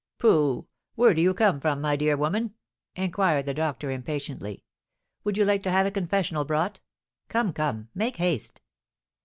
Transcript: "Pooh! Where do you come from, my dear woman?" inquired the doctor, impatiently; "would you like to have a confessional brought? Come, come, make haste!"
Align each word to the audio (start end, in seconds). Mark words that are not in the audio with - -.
"Pooh! 0.17 0.65
Where 0.95 1.13
do 1.13 1.21
you 1.21 1.35
come 1.35 1.59
from, 1.59 1.79
my 1.79 1.95
dear 1.95 2.17
woman?" 2.17 2.55
inquired 2.95 3.45
the 3.45 3.53
doctor, 3.53 3.91
impatiently; 3.91 4.63
"would 5.23 5.37
you 5.37 5.45
like 5.45 5.61
to 5.61 5.69
have 5.69 5.85
a 5.85 5.91
confessional 5.91 6.43
brought? 6.43 6.79
Come, 7.29 7.53
come, 7.53 7.89
make 7.93 8.15
haste!" 8.15 8.61